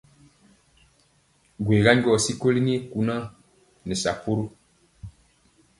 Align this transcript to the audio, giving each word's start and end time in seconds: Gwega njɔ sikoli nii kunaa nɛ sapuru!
Gwega 1.63 1.91
njɔ 1.97 2.11
sikoli 2.25 2.59
nii 2.63 2.79
kunaa 2.91 3.23
nɛ 3.87 3.93
sapuru! 4.01 4.45